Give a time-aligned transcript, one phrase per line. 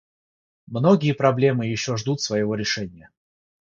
[0.65, 3.11] Многие проблемы еще ждут своего решения.